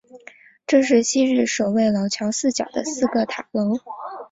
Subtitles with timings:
[0.65, 3.91] 这是昔日守卫老桥四角的四个塔楼中唯一的幸存者。